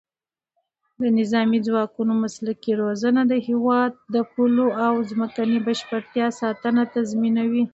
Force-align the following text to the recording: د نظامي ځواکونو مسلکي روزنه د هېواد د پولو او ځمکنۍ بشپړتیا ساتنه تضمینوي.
د 1.01 1.03
نظامي 1.19 1.59
ځواکونو 1.67 2.13
مسلکي 2.23 2.71
روزنه 2.81 3.21
د 3.27 3.33
هېواد 3.47 3.91
د 4.15 4.15
پولو 4.31 4.67
او 4.85 4.93
ځمکنۍ 5.11 5.59
بشپړتیا 5.67 6.27
ساتنه 6.41 6.81
تضمینوي. 6.93 7.63